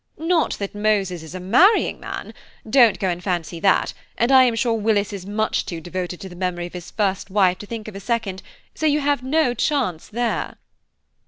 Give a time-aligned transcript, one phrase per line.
[0.17, 2.33] Not that Moses is a marrying man.
[2.67, 6.27] Don't go and fancy that, and I am sure Willis is much too devoted to
[6.29, 8.41] the memory of his first wife to think of a second,
[8.73, 10.57] so you have no chance there."